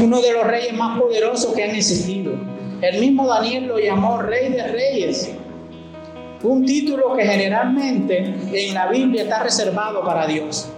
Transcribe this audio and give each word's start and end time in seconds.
uno 0.00 0.20
de 0.20 0.32
los 0.32 0.46
reyes 0.46 0.74
más 0.74 0.98
poderosos 0.98 1.54
que 1.54 1.64
han 1.64 1.74
existido. 1.74 2.32
El 2.82 3.00
mismo 3.00 3.26
Daniel 3.26 3.66
lo 3.66 3.78
llamó 3.78 4.20
Rey 4.20 4.50
de 4.50 4.66
Reyes. 4.68 5.30
Un 6.42 6.64
título 6.66 7.16
que 7.16 7.24
generalmente 7.24 8.34
en 8.52 8.74
la 8.74 8.88
Biblia 8.88 9.22
está 9.22 9.42
reservado 9.42 10.04
para 10.04 10.26
Dios. 10.26 10.68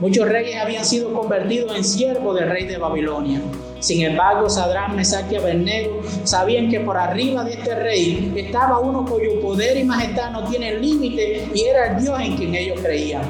Muchos 0.00 0.28
reyes 0.28 0.56
habían 0.60 0.84
sido 0.84 1.12
convertidos 1.12 1.76
en 1.76 1.82
siervos 1.82 2.38
del 2.38 2.48
rey 2.48 2.66
de 2.66 2.78
Babilonia. 2.78 3.40
Sin 3.80 4.02
embargo, 4.02 4.48
Sadrán, 4.48 4.94
Mesach 4.94 5.30
y 5.30 5.36
Abednego 5.36 6.00
sabían 6.22 6.68
que 6.68 6.80
por 6.80 6.96
arriba 6.96 7.42
de 7.42 7.54
este 7.54 7.74
rey 7.74 8.32
estaba 8.36 8.78
uno 8.78 9.04
cuyo 9.04 9.40
poder 9.40 9.76
y 9.76 9.84
majestad 9.84 10.30
no 10.30 10.44
tienen 10.44 10.80
límite 10.80 11.48
y 11.52 11.62
era 11.62 11.92
el 11.92 12.02
Dios 12.02 12.20
en 12.20 12.36
quien 12.36 12.54
ellos 12.54 12.80
creían. 12.80 13.22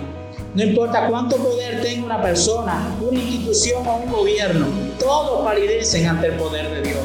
No 0.54 0.62
importa 0.62 1.06
cuánto 1.08 1.36
poder 1.36 1.80
tenga 1.82 2.04
una 2.04 2.20
persona, 2.20 2.94
una 3.00 3.18
institución 3.18 3.86
o 3.86 3.96
un 3.96 4.10
gobierno, 4.10 4.66
todos 4.98 5.44
palidecen 5.44 6.06
ante 6.06 6.28
el 6.28 6.34
poder 6.34 6.70
de 6.70 6.82
Dios. 6.82 7.00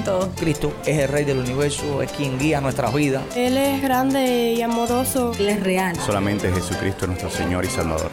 mi 0.00 0.02
todo. 0.02 0.30
Cristo 0.36 0.72
es 0.86 0.98
el 0.98 1.08
Rey 1.08 1.24
del 1.24 1.38
universo, 1.38 2.02
es 2.02 2.10
quien 2.12 2.38
guía 2.38 2.60
nuestras 2.60 2.92
vidas. 2.94 3.22
Él 3.36 3.56
es 3.56 3.82
grande 3.82 4.54
y 4.56 4.62
amoroso. 4.62 5.32
Él 5.38 5.48
es 5.48 5.62
real. 5.62 5.96
Solamente 6.04 6.50
Jesucristo 6.52 7.04
es 7.04 7.08
nuestro 7.08 7.30
Señor 7.30 7.64
y 7.64 7.68
Salvador. 7.68 8.10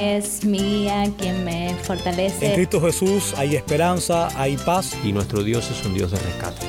Es 0.00 0.44
mi 0.44 0.58
guía 0.58 1.04
quien 1.18 1.44
me 1.44 1.74
fortalece. 1.82 2.46
En 2.46 2.54
Cristo 2.54 2.80
Jesús 2.80 3.34
hay 3.36 3.56
esperanza, 3.56 4.28
hay 4.36 4.56
paz. 4.56 4.96
Y 5.04 5.12
nuestro 5.12 5.42
Dios 5.42 5.70
es 5.70 5.84
un 5.86 5.94
Dios 5.94 6.10
de 6.10 6.18
rescate. 6.18 6.66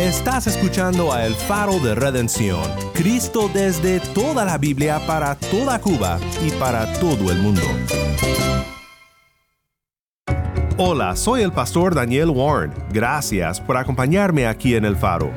Estás 0.00 0.46
escuchando 0.46 1.12
a 1.12 1.26
El 1.26 1.34
Faro 1.34 1.78
de 1.80 1.94
Redención. 1.94 2.62
Cristo 2.94 3.50
desde 3.52 4.00
toda 4.00 4.44
la 4.44 4.56
Biblia 4.56 5.00
para 5.06 5.34
toda 5.34 5.80
Cuba 5.80 6.18
y 6.46 6.50
para 6.52 6.92
todo 6.94 7.32
el 7.32 7.38
mundo. 7.38 7.62
Hola, 10.80 11.16
soy 11.16 11.42
el 11.42 11.50
pastor 11.50 11.92
Daniel 11.92 12.30
Warren. 12.30 12.72
Gracias 12.92 13.60
por 13.60 13.76
acompañarme 13.76 14.46
aquí 14.46 14.76
en 14.76 14.84
El 14.84 14.94
Faro. 14.94 15.28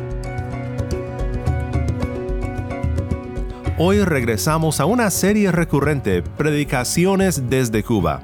Hoy 3.79 4.03
regresamos 4.03 4.79
a 4.79 4.85
una 4.85 5.09
serie 5.09 5.51
recurrente, 5.51 6.21
Predicaciones 6.21 7.49
desde 7.49 7.81
Cuba. 7.81 8.21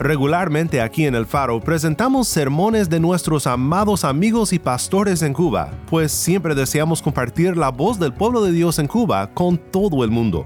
Regularmente 0.00 0.80
aquí 0.80 1.06
en 1.06 1.14
El 1.14 1.26
Faro 1.26 1.60
presentamos 1.60 2.26
sermones 2.26 2.90
de 2.90 2.98
nuestros 2.98 3.46
amados 3.46 4.04
amigos 4.04 4.52
y 4.52 4.58
pastores 4.58 5.22
en 5.22 5.34
Cuba, 5.34 5.70
pues 5.88 6.10
siempre 6.10 6.56
deseamos 6.56 7.02
compartir 7.02 7.56
la 7.56 7.68
voz 7.68 8.00
del 8.00 8.12
pueblo 8.12 8.42
de 8.42 8.50
Dios 8.50 8.80
en 8.80 8.88
Cuba 8.88 9.30
con 9.32 9.58
todo 9.58 10.02
el 10.02 10.10
mundo. 10.10 10.44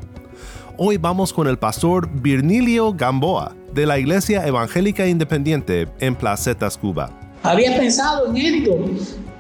Hoy 0.77 0.98
vamos 0.98 1.33
con 1.33 1.46
el 1.46 1.58
pastor 1.58 2.06
Virnilio 2.20 2.92
Gamboa, 2.92 3.55
de 3.72 3.86
la 3.86 3.98
Iglesia 3.98 4.46
Evangélica 4.46 5.06
Independiente 5.06 5.88
en 5.98 6.14
Placetas, 6.14 6.76
Cuba. 6.76 7.10
¿Habías 7.42 7.78
pensado 7.78 8.28
en 8.28 8.36
esto? 8.36 8.78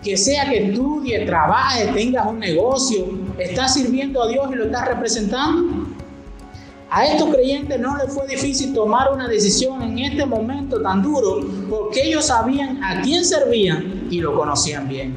Que 0.02 0.16
sea 0.16 0.48
que 0.48 0.70
estudie, 0.70 1.24
trabaje, 1.24 1.86
tengas 1.92 2.26
un 2.26 2.38
negocio, 2.40 3.06
estás 3.38 3.74
sirviendo 3.74 4.22
a 4.22 4.28
Dios 4.28 4.48
y 4.52 4.56
lo 4.56 4.64
estás 4.64 4.88
representando. 4.88 5.86
A 6.90 7.06
estos 7.06 7.34
creyentes 7.34 7.80
no 7.80 7.96
les 7.96 8.12
fue 8.12 8.26
difícil 8.26 8.74
tomar 8.74 9.12
una 9.12 9.28
decisión 9.28 9.82
en 9.82 9.98
este 9.98 10.26
momento 10.26 10.82
tan 10.82 11.02
duro 11.02 11.40
porque 11.70 12.02
ellos 12.02 12.26
sabían 12.26 12.82
a 12.82 13.00
quién 13.00 13.24
servían 13.24 14.08
y 14.10 14.20
lo 14.20 14.34
conocían 14.34 14.88
bien. 14.88 15.14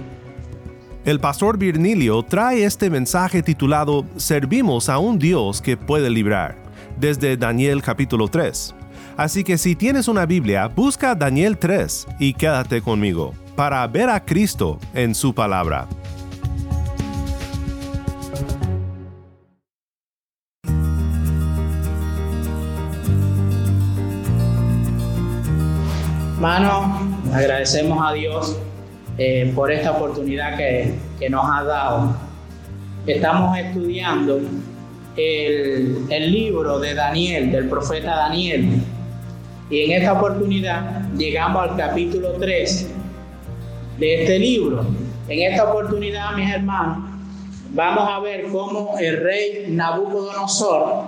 El 1.03 1.19
pastor 1.19 1.57
Virnilio 1.57 2.23
trae 2.23 2.63
este 2.63 2.89
mensaje 2.89 3.43
titulado 3.43 4.05
Servimos 4.15 4.89
a 4.89 4.99
un 4.99 5.19
Dios 5.19 5.61
que 5.61 5.77
puede 5.77 6.09
librar, 6.09 6.55
desde 6.97 7.37
Daniel 7.37 7.81
capítulo 7.81 8.27
3. 8.27 8.73
Así 9.17 9.45
que 9.45 9.57
si 9.57 9.77
tienes 9.77 10.09
una 10.09 10.25
Biblia, 10.25 10.67
busca 10.67 11.15
Daniel 11.15 11.57
3 11.57 12.07
y 12.19 12.33
quédate 12.33 12.81
conmigo 12.81 13.33
para 13.55 13.87
ver 13.87 14.09
a 14.09 14.25
Cristo 14.25 14.77
en 14.93 15.15
su 15.15 15.33
palabra. 15.33 15.87
Hermano, 26.33 27.17
agradecemos 27.33 28.05
a 28.05 28.11
Dios 28.11 28.59
eh, 29.17 29.49
por 29.55 29.71
esta 29.71 29.91
oportunidad 29.91 30.57
que, 30.57 30.93
que, 31.17 31.29
nos 31.29 31.45
ha 31.49 31.63
dado. 31.63 32.17
Estamos 33.07 33.57
estudiando 33.57 34.41
el, 35.15 36.05
el 36.09 36.31
libro 36.33 36.79
de 36.79 36.93
Daniel, 36.93 37.49
del 37.53 37.69
profeta 37.69 38.13
Daniel. 38.13 38.83
Y 39.69 39.81
en 39.81 39.91
esta 39.93 40.13
oportunidad 40.13 41.11
llegamos 41.17 41.69
al 41.69 41.75
capítulo 41.75 42.33
3 42.33 42.87
de 43.97 44.21
este 44.21 44.37
libro. 44.37 44.85
En 45.27 45.51
esta 45.51 45.71
oportunidad, 45.71 46.33
mis 46.35 46.53
hermanos, 46.53 47.09
vamos 47.71 48.07
a 48.07 48.19
ver 48.19 48.45
cómo 48.51 48.95
el 48.99 49.23
rey 49.23 49.65
Nabucodonosor, 49.69 51.05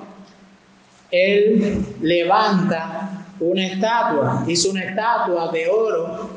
él 1.12 1.86
levanta 2.02 3.26
una 3.40 3.68
estatua, 3.68 4.44
hizo 4.48 4.72
una 4.72 4.86
estatua 4.86 5.52
de 5.52 5.68
oro 5.70 6.30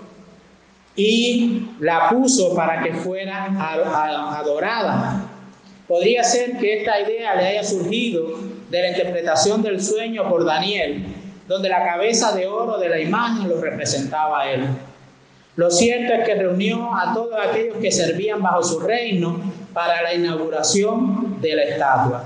y 0.94 1.70
la 1.80 2.10
puso 2.10 2.54
para 2.54 2.82
que 2.82 2.92
fuera 2.92 3.46
adorada. 4.38 5.24
Podría 5.88 6.22
ser 6.22 6.58
que 6.58 6.80
esta 6.80 7.00
idea 7.00 7.34
le 7.34 7.46
haya 7.46 7.64
surgido 7.64 8.38
de 8.68 8.82
la 8.82 8.90
interpretación 8.90 9.62
del 9.62 9.82
sueño 9.82 10.28
por 10.28 10.44
Daniel, 10.44 11.16
donde 11.50 11.68
la 11.68 11.84
cabeza 11.84 12.30
de 12.30 12.46
oro 12.46 12.78
de 12.78 12.88
la 12.88 13.00
imagen 13.00 13.48
lo 13.48 13.60
representaba 13.60 14.48
él. 14.48 14.68
Lo 15.56 15.68
cierto 15.68 16.12
es 16.14 16.24
que 16.24 16.36
reunió 16.36 16.94
a 16.94 17.12
todos 17.12 17.34
aquellos 17.44 17.78
que 17.78 17.90
servían 17.90 18.40
bajo 18.40 18.62
su 18.62 18.78
reino 18.78 19.36
para 19.72 20.00
la 20.00 20.14
inauguración 20.14 21.40
de 21.40 21.56
la 21.56 21.62
estatua. 21.64 22.24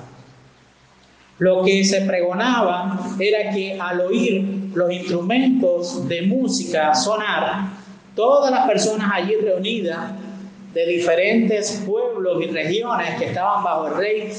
Lo 1.38 1.62
que 1.62 1.82
se 1.86 2.02
pregonaba 2.02 3.00
era 3.18 3.50
que 3.50 3.80
al 3.80 4.02
oír 4.02 4.44
los 4.74 4.92
instrumentos 4.92 6.06
de 6.06 6.20
música 6.20 6.94
sonar, 6.94 7.68
todas 8.14 8.50
las 8.50 8.66
personas 8.66 9.10
allí 9.10 9.36
reunidas 9.36 10.00
de 10.74 10.84
diferentes 10.84 11.82
pueblos 11.86 12.42
y 12.42 12.48
regiones 12.48 13.18
que 13.18 13.24
estaban 13.24 13.64
bajo 13.64 13.86
el 13.88 13.94
rey 13.94 14.32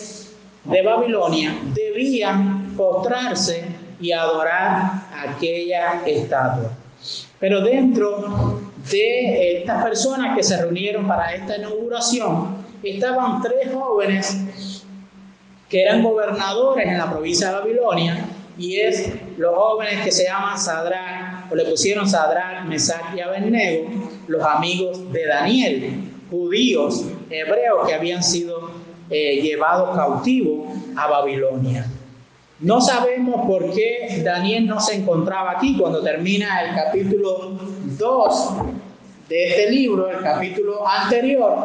de 0.64 0.82
Babilonia 0.84 1.58
debían 1.74 2.76
postrarse 2.78 3.75
y 4.00 4.12
adorar 4.12 5.04
aquella 5.14 6.02
estatua. 6.06 6.72
Pero 7.40 7.62
dentro 7.62 8.62
de 8.90 9.60
estas 9.60 9.84
personas 9.84 10.36
que 10.36 10.44
se 10.44 10.62
reunieron 10.62 11.08
para 11.08 11.34
esta 11.34 11.58
inauguración 11.58 12.66
estaban 12.84 13.42
tres 13.42 13.74
jóvenes 13.74 14.84
que 15.70 15.82
eran 15.82 16.04
gobernadores 16.04 16.88
en 16.88 16.98
la 16.98 17.12
provincia 17.12 17.50
de 17.50 17.54
Babilonia 17.56 18.26
y 18.58 18.78
es 18.78 19.12
los 19.38 19.56
jóvenes 19.56 20.04
que 20.04 20.12
se 20.12 20.26
llaman 20.26 20.58
Sadrach, 20.58 21.52
o 21.52 21.56
le 21.56 21.66
pusieron 21.66 22.08
Sadrach, 22.08 22.66
Mesach 22.66 23.14
y 23.16 23.20
Abednego, 23.20 23.90
los 24.28 24.44
amigos 24.44 25.12
de 25.12 25.26
Daniel, 25.26 26.12
judíos, 26.30 27.06
hebreos 27.30 27.88
que 27.88 27.94
habían 27.94 28.24
sido 28.24 28.72
eh, 29.10 29.42
llevados 29.42 29.96
cautivos 29.96 30.70
a 30.96 31.08
Babilonia. 31.08 31.86
No 32.66 32.82
sabemos 32.82 33.46
por 33.46 33.72
qué 33.76 34.24
Daniel 34.24 34.66
no 34.66 34.80
se 34.80 34.96
encontraba 34.96 35.52
aquí 35.52 35.78
cuando 35.78 36.02
termina 36.02 36.64
el 36.64 36.74
capítulo 36.74 37.60
2 37.96 38.54
de 39.30 39.50
este 39.50 39.70
libro, 39.70 40.10
el 40.10 40.24
capítulo 40.24 40.88
anterior. 40.88 41.56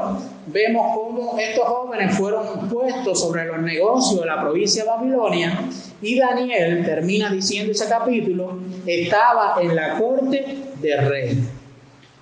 Vemos 0.49 0.95
cómo 0.95 1.39
estos 1.39 1.65
jóvenes 1.65 2.15
fueron 2.19 2.69
puestos 2.69 3.19
sobre 3.19 3.47
los 3.47 3.61
negocios 3.61 4.21
de 4.21 4.27
la 4.27 4.43
provincia 4.43 4.85
de 4.85 4.91
Babilonia 4.91 5.59
y 6.03 6.19
Daniel, 6.19 6.85
termina 6.85 7.31
diciendo 7.31 7.73
ese 7.73 7.89
capítulo, 7.89 8.59
estaba 8.85 9.55
en 9.63 9.75
la 9.75 9.97
corte 9.97 10.59
del 10.83 11.09
rey. 11.09 11.45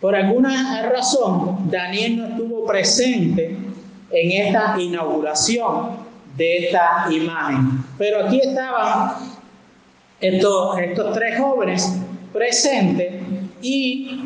Por 0.00 0.14
alguna 0.14 0.88
razón, 0.88 1.68
Daniel 1.68 2.16
no 2.16 2.26
estuvo 2.28 2.64
presente 2.64 3.56
en 4.12 4.46
esta 4.46 4.76
inauguración 4.78 6.07
de 6.38 6.58
esta 6.58 7.06
imagen. 7.10 7.84
Pero 7.98 8.24
aquí 8.24 8.40
estaban 8.40 9.16
estos, 10.20 10.78
estos 10.78 11.12
tres 11.12 11.38
jóvenes 11.38 11.92
presentes 12.32 13.22
y 13.60 14.20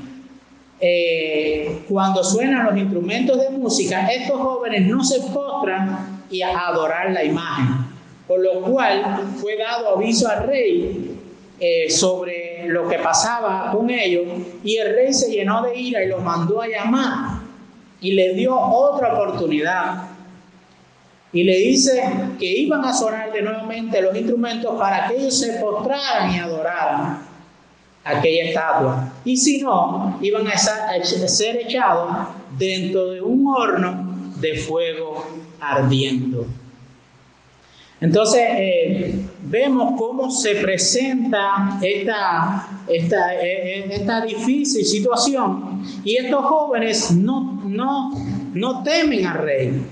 eh, 0.79 1.83
cuando 1.89 2.23
suenan 2.23 2.67
los 2.67 2.77
instrumentos 2.77 3.41
de 3.41 3.51
música, 3.51 4.07
estos 4.09 4.41
jóvenes 4.41 4.87
no 4.87 5.03
se 5.03 5.21
postran 5.33 6.25
y 6.31 6.43
a 6.43 6.69
adorar 6.69 7.11
la 7.13 7.25
imagen, 7.25 7.87
por 8.27 8.41
lo 8.41 8.63
cual 8.63 9.33
fue 9.41 9.57
dado 9.57 9.97
aviso 9.97 10.29
al 10.29 10.47
rey 10.47 11.17
eh, 11.61 11.91
sobre 11.91 12.67
lo 12.67 12.89
que 12.89 12.99
pasaba 12.99 13.71
con 13.71 13.89
ellos 13.91 14.25
y 14.65 14.77
el 14.77 14.95
rey 14.95 15.13
se 15.13 15.31
llenó 15.31 15.63
de 15.63 15.79
ira 15.79 16.03
y 16.03 16.09
los 16.09 16.23
mandó 16.23 16.61
a 16.61 16.67
llamar 16.67 17.43
y 18.01 18.13
le 18.13 18.35
dio 18.35 18.59
otra 18.59 19.15
oportunidad 19.15 20.12
y 21.33 21.45
le 21.45 21.57
dice 21.59 22.03
que 22.39 22.47
iban 22.47 22.85
a 22.85 22.93
sonar 22.93 23.33
de 23.33 23.43
nuevamente 23.43 24.03
los 24.03 24.15
instrumentos 24.15 24.79
para 24.79 25.09
que 25.09 25.17
ellos 25.17 25.39
se 25.39 25.55
postraran 25.55 26.31
y 26.31 26.39
adoraran 26.39 27.23
aquella 28.05 28.45
estatua. 28.45 29.13
Y 29.25 29.37
si 29.37 29.63
no, 29.63 30.19
iban 30.21 30.47
a 30.47 30.59
ser 30.59 31.57
echados 31.57 32.29
dentro 32.59 33.11
de 33.11 33.23
un 33.23 33.47
horno 33.47 34.33
de 34.41 34.59
fuego 34.59 35.27
ardiendo. 35.61 36.47
Entonces, 38.01 38.43
eh, 38.57 39.25
vemos 39.45 39.95
cómo 39.97 40.29
se 40.29 40.57
presenta 40.57 41.79
esta, 41.81 42.69
esta, 42.89 43.35
eh, 43.37 43.79
eh, 43.79 43.87
esta 43.91 44.23
difícil 44.23 44.85
situación 44.85 45.83
y 46.05 46.17
estos 46.17 46.45
jóvenes 46.45 47.13
no, 47.13 47.63
no, 47.65 48.11
no 48.53 48.83
temen 48.83 49.25
al 49.25 49.39
rey 49.39 49.83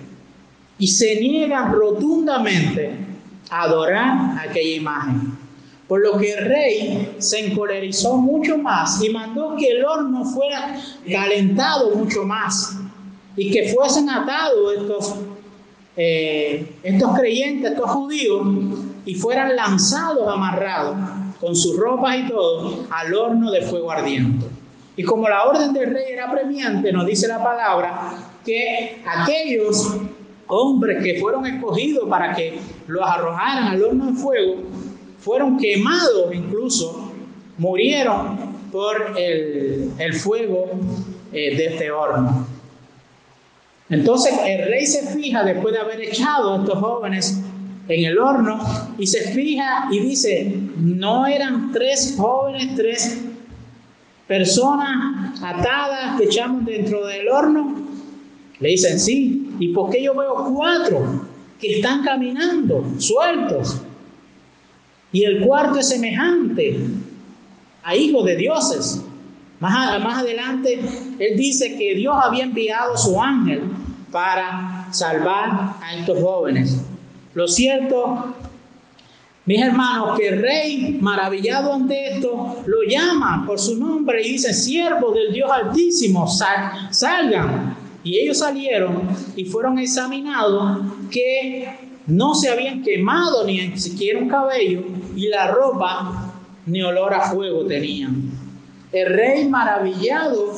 y 0.80 0.86
se 0.88 1.20
niegan 1.20 1.72
rotundamente 1.72 2.90
a 3.50 3.62
adorar 3.62 4.48
aquella 4.48 4.76
imagen. 4.76 5.38
Por 5.86 6.00
lo 6.00 6.18
que 6.18 6.32
el 6.32 6.44
rey 6.46 7.16
se 7.18 7.46
encolerizó 7.46 8.16
mucho 8.16 8.56
más 8.56 9.02
y 9.02 9.10
mandó 9.10 9.56
que 9.56 9.68
el 9.68 9.84
horno 9.84 10.24
fuera 10.24 10.76
calentado 11.10 11.94
mucho 11.94 12.24
más 12.24 12.76
y 13.36 13.50
que 13.50 13.74
fuesen 13.74 14.08
atados 14.08 14.74
estos, 14.78 15.14
eh, 15.96 16.76
estos 16.82 17.18
creyentes, 17.18 17.72
estos 17.72 17.90
judíos, 17.90 18.46
y 19.04 19.14
fueran 19.14 19.56
lanzados 19.56 20.32
amarrados 20.32 20.96
con 21.40 21.56
sus 21.56 21.76
ropas 21.76 22.18
y 22.18 22.28
todo 22.28 22.86
al 22.90 23.14
horno 23.14 23.50
de 23.50 23.62
fuego 23.62 23.90
ardiente. 23.90 24.46
Y 24.96 25.02
como 25.02 25.28
la 25.28 25.44
orden 25.44 25.72
del 25.72 25.92
rey 25.92 26.12
era 26.12 26.30
premiante, 26.30 26.92
nos 26.92 27.06
dice 27.06 27.26
la 27.26 27.42
palabra 27.42 28.12
que 28.44 29.02
aquellos 29.06 29.96
hombres 30.50 31.02
que 31.02 31.18
fueron 31.20 31.46
escogidos 31.46 32.08
para 32.08 32.34
que 32.34 32.58
los 32.86 33.06
arrojaran 33.06 33.68
al 33.68 33.82
horno 33.82 34.06
de 34.06 34.12
fuego, 34.12 34.56
fueron 35.18 35.56
quemados 35.58 36.34
incluso, 36.34 37.12
murieron 37.58 38.50
por 38.70 39.14
el, 39.18 40.14
fuego 40.14 40.70
eh, 41.32 41.56
de 41.56 41.66
este 41.66 41.90
horno. 41.90 42.46
Entonces 43.88 44.32
el 44.46 44.66
rey 44.68 44.86
se 44.86 45.06
fija 45.08 45.42
después 45.42 45.74
de 45.74 45.80
haber 45.80 46.00
echado 46.00 46.54
a 46.54 46.58
estos 46.58 46.78
jóvenes 46.78 47.40
en 47.88 48.04
el 48.04 48.18
horno 48.18 48.60
y 48.98 49.06
se 49.06 49.32
fija 49.32 49.88
y 49.90 49.98
dice, 49.98 50.56
no 50.78 51.26
eran 51.26 51.72
tres 51.72 52.14
jóvenes, 52.16 52.76
tres 52.76 53.20
personas 54.28 55.42
atadas 55.42 56.16
que 56.16 56.26
echamos 56.26 56.64
dentro 56.64 57.04
del 57.04 57.28
horno. 57.28 57.74
Le 58.60 58.68
dicen, 58.68 59.00
sí, 59.00 59.49
¿y 59.60 59.68
por 59.68 59.90
qué 59.90 60.02
yo 60.02 60.14
veo 60.14 60.52
cuatro 60.52 61.26
que 61.60 61.76
están 61.76 62.02
caminando 62.02 62.84
sueltos? 62.98 63.80
Y 65.12 65.24
el 65.24 65.46
cuarto 65.46 65.78
es 65.78 65.88
semejante 65.88 66.80
a 67.82 67.94
hijo 67.94 68.24
de 68.24 68.36
dioses. 68.36 69.04
Más, 69.60 70.02
más 70.02 70.18
adelante, 70.18 70.80
él 71.18 71.36
dice 71.36 71.76
que 71.76 71.94
Dios 71.94 72.16
había 72.20 72.44
enviado 72.44 72.96
su 72.96 73.20
ángel 73.20 73.62
para 74.10 74.88
salvar 74.90 75.76
a 75.82 75.94
estos 75.96 76.20
jóvenes. 76.22 76.82
Lo 77.34 77.46
cierto, 77.46 78.34
mis 79.44 79.60
hermanos, 79.60 80.18
que 80.18 80.28
el 80.28 80.40
rey, 80.40 80.98
maravillado 81.00 81.74
ante 81.74 82.14
esto, 82.14 82.62
lo 82.66 82.82
llama 82.88 83.44
por 83.46 83.58
su 83.58 83.76
nombre 83.76 84.26
y 84.26 84.32
dice, 84.32 84.54
siervo 84.54 85.12
del 85.12 85.32
Dios 85.32 85.50
Altísimo, 85.50 86.26
salgan. 86.26 87.79
Y 88.02 88.18
ellos 88.18 88.38
salieron 88.38 89.08
y 89.36 89.44
fueron 89.44 89.78
examinados 89.78 90.80
que 91.10 91.68
no 92.06 92.34
se 92.34 92.48
habían 92.48 92.82
quemado 92.82 93.44
ni 93.44 93.78
siquiera 93.78 94.18
un 94.18 94.28
cabello 94.28 94.82
y 95.14 95.28
la 95.28 95.50
ropa 95.50 96.32
ni 96.66 96.82
olor 96.82 97.14
a 97.14 97.30
fuego 97.30 97.66
tenían. 97.66 98.30
El 98.92 99.06
rey 99.06 99.48
maravillado 99.48 100.52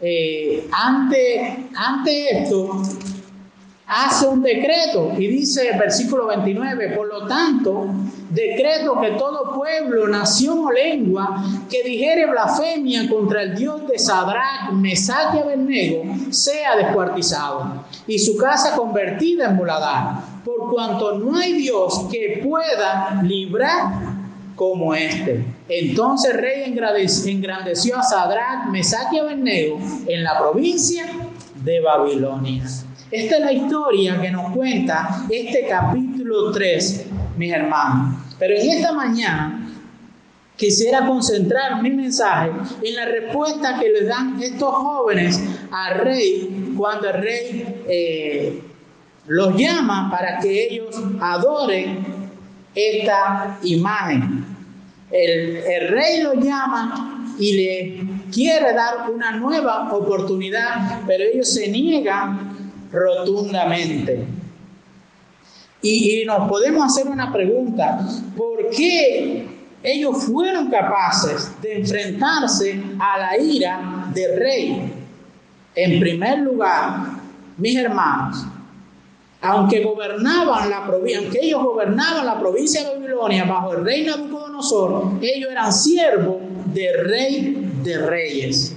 eh, 0.00 0.66
ante, 0.72 1.68
ante 1.74 2.38
esto 2.38 2.82
hace 3.86 4.26
un 4.26 4.42
decreto 4.42 5.12
y 5.18 5.26
dice 5.26 5.68
el 5.68 5.78
versículo 5.78 6.26
29, 6.26 6.96
por 6.96 7.06
lo 7.06 7.26
tanto, 7.26 7.86
decreto 8.30 8.98
que 9.00 9.12
todo 9.12 9.54
pueblo, 9.54 10.08
nación 10.08 10.64
o 10.64 10.72
lengua 10.72 11.44
que 11.70 11.82
dijere 11.82 12.26
blasfemia 12.26 13.08
contra 13.08 13.42
el 13.42 13.54
Dios 13.54 13.86
de 13.86 13.98
Sadrach, 13.98 14.72
Mesach 14.72 15.34
y 15.34 15.38
Abednego 15.38 16.02
sea 16.30 16.76
descuartizado 16.76 17.84
y 18.06 18.18
su 18.18 18.36
casa 18.36 18.74
convertida 18.74 19.50
en 19.50 19.56
muladar, 19.56 20.22
por 20.44 20.70
cuanto 20.70 21.18
no 21.18 21.36
hay 21.36 21.52
Dios 21.54 22.06
que 22.10 22.40
pueda 22.42 23.20
librar 23.22 24.14
como 24.56 24.94
este. 24.94 25.44
Entonces 25.68 26.32
el 26.32 26.38
rey 26.38 26.74
engrandeció 27.26 27.98
a 27.98 28.02
Sadrach, 28.02 28.66
Mesach 28.70 29.12
y 29.12 29.18
Abednego 29.18 29.78
en 30.06 30.22
la 30.22 30.38
provincia 30.38 31.06
de 31.56 31.80
Babilonia. 31.80 32.64
Esta 33.14 33.36
es 33.36 33.44
la 33.44 33.52
historia 33.52 34.20
que 34.20 34.28
nos 34.32 34.50
cuenta 34.50 35.24
este 35.30 35.68
capítulo 35.68 36.50
3, 36.50 37.06
mis 37.36 37.52
hermanos. 37.52 38.16
Pero 38.40 38.56
en 38.56 38.70
esta 38.70 38.92
mañana 38.92 39.70
quisiera 40.56 41.06
concentrar 41.06 41.80
mi 41.80 41.90
mensaje 41.90 42.50
en 42.82 42.96
la 42.96 43.04
respuesta 43.04 43.78
que 43.78 43.88
le 43.90 44.04
dan 44.06 44.42
estos 44.42 44.74
jóvenes 44.74 45.40
al 45.70 46.00
rey 46.00 46.74
cuando 46.76 47.08
el 47.10 47.22
rey 47.22 47.84
eh, 47.88 48.62
los 49.28 49.56
llama 49.56 50.10
para 50.10 50.40
que 50.40 50.64
ellos 50.64 51.00
adoren 51.20 52.04
esta 52.74 53.60
imagen. 53.62 54.44
El, 55.12 55.58
el 55.58 55.88
rey 55.88 56.20
los 56.20 56.44
llama 56.44 57.32
y 57.38 57.52
le 57.52 58.06
quiere 58.32 58.72
dar 58.72 59.08
una 59.08 59.30
nueva 59.36 59.94
oportunidad, 59.94 61.02
pero 61.06 61.22
ellos 61.22 61.54
se 61.54 61.68
niegan 61.68 62.53
rotundamente. 62.94 64.24
Y, 65.82 66.24
nos 66.24 66.48
podemos 66.48 66.82
hacer 66.84 67.10
una 67.10 67.30
pregunta, 67.30 68.00
¿por 68.36 68.70
qué 68.70 69.46
ellos 69.82 70.24
fueron 70.24 70.70
capaces 70.70 71.60
de 71.60 71.80
enfrentarse 71.80 72.82
a 72.98 73.18
la 73.18 73.38
ira 73.38 74.10
del 74.14 74.38
rey? 74.38 74.92
En 75.74 76.00
primer 76.00 76.38
lugar, 76.38 77.00
mis 77.58 77.76
hermanos, 77.76 78.46
aunque 79.42 79.82
gobernaban 79.84 80.70
la 80.70 80.86
provincia, 80.86 81.18
aunque 81.18 81.40
ellos 81.42 81.62
gobernaban 81.62 82.24
la 82.24 82.40
provincia 82.40 82.82
de 82.82 82.94
Babilonia 82.94 83.44
bajo 83.44 83.74
el 83.74 83.84
rey 83.84 84.06
Nabucodonosor, 84.06 85.18
ellos 85.20 85.50
eran 85.50 85.70
siervos 85.70 86.38
del 86.72 87.04
rey 87.04 87.70
de 87.82 87.98
reyes. 87.98 88.74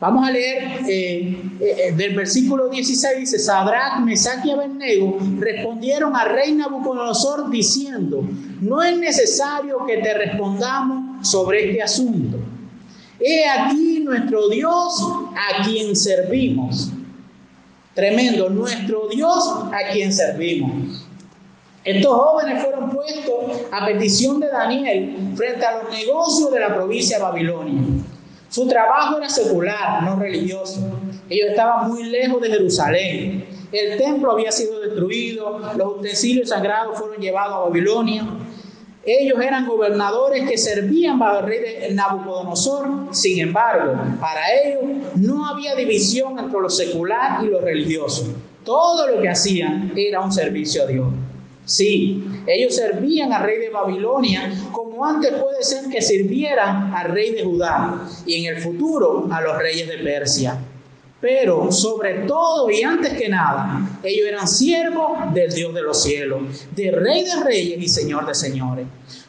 Vamos 0.00 0.28
a 0.28 0.30
leer 0.30 0.80
eh, 0.88 1.42
eh, 1.60 1.92
del 1.92 2.14
versículo 2.14 2.68
16, 2.68 3.18
dice, 3.18 3.38
Sadrach, 3.38 3.98
Mesach 4.04 4.44
y 4.44 4.52
Abednego 4.52 5.18
respondieron 5.40 6.14
al 6.14 6.30
rey 6.30 6.52
Nabucodonosor 6.52 7.50
diciendo, 7.50 8.22
no 8.60 8.80
es 8.80 8.96
necesario 8.96 9.84
que 9.86 9.98
te 9.98 10.14
respondamos 10.14 11.28
sobre 11.28 11.70
este 11.70 11.82
asunto. 11.82 12.38
He 13.18 13.48
aquí 13.48 13.98
nuestro 14.04 14.48
Dios 14.48 15.02
a 15.34 15.64
quien 15.64 15.96
servimos. 15.96 16.92
Tremendo, 17.92 18.48
nuestro 18.50 19.08
Dios 19.08 19.64
a 19.72 19.92
quien 19.92 20.12
servimos. 20.12 21.04
Estos 21.82 22.14
jóvenes 22.14 22.62
fueron 22.62 22.90
puestos 22.90 23.62
a 23.72 23.84
petición 23.84 24.38
de 24.38 24.46
Daniel 24.46 25.32
frente 25.34 25.66
a 25.66 25.82
los 25.82 25.90
negocios 25.90 26.52
de 26.52 26.60
la 26.60 26.72
provincia 26.72 27.16
de 27.16 27.24
Babilonia. 27.24 27.82
Su 28.58 28.66
trabajo 28.66 29.18
era 29.18 29.28
secular, 29.28 30.02
no 30.02 30.16
religioso. 30.16 30.80
Ellos 31.30 31.50
estaban 31.50 31.88
muy 31.88 32.02
lejos 32.02 32.42
de 32.42 32.48
Jerusalén. 32.48 33.46
El 33.70 33.96
templo 33.96 34.32
había 34.32 34.50
sido 34.50 34.80
destruido, 34.80 35.60
los 35.76 35.98
utensilios 35.98 36.48
sagrados 36.48 36.98
fueron 36.98 37.18
llevados 37.18 37.54
a 37.54 37.58
Babilonia. 37.68 38.26
Ellos 39.06 39.40
eran 39.40 39.64
gobernadores 39.64 40.50
que 40.50 40.58
servían 40.58 41.20
bajo 41.20 41.38
el 41.38 41.46
rey 41.46 41.60
de 41.60 41.94
Nabucodonosor. 41.94 43.14
Sin 43.14 43.38
embargo, 43.38 43.92
para 44.20 44.40
ellos 44.52 44.82
no 45.14 45.46
había 45.46 45.76
división 45.76 46.36
entre 46.36 46.60
lo 46.60 46.68
secular 46.68 47.44
y 47.44 47.46
lo 47.46 47.60
religioso. 47.60 48.26
Todo 48.64 49.06
lo 49.06 49.22
que 49.22 49.28
hacían 49.28 49.92
era 49.94 50.20
un 50.20 50.32
servicio 50.32 50.82
a 50.82 50.86
Dios. 50.86 51.06
Sí, 51.68 52.24
ellos 52.46 52.76
servían 52.76 53.30
al 53.30 53.42
rey 53.42 53.58
de 53.58 53.68
Babilonia 53.68 54.50
como 54.72 55.04
antes 55.04 55.34
puede 55.34 55.62
ser 55.62 55.90
que 55.90 56.00
sirvieran 56.00 56.94
al 56.94 57.12
rey 57.12 57.32
de 57.32 57.44
Judá 57.44 58.08
y 58.24 58.36
en 58.36 58.54
el 58.54 58.62
futuro 58.62 59.28
a 59.30 59.42
los 59.42 59.58
reyes 59.58 59.86
de 59.86 59.98
Persia. 59.98 60.58
Pero 61.20 61.70
sobre 61.70 62.20
todo 62.20 62.70
y 62.70 62.82
antes 62.82 63.12
que 63.12 63.28
nada, 63.28 63.86
ellos 64.02 64.26
eran 64.26 64.48
siervos 64.48 65.34
del 65.34 65.52
Dios 65.52 65.74
de 65.74 65.82
los 65.82 66.02
cielos, 66.02 66.40
de 66.74 66.90
Rey 66.90 67.24
de 67.24 67.44
Reyes 67.44 67.82
y 67.82 67.88
Señor 67.88 68.26
de 68.26 68.34
Señores. 68.34 68.86